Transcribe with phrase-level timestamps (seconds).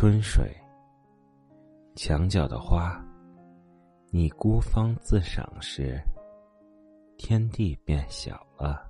[0.00, 0.50] 春水
[1.94, 2.98] 墙角的花
[4.10, 6.02] 你孤芳自赏时
[7.18, 8.89] 天地变小了。